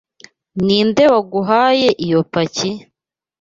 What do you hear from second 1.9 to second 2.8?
iyo paki?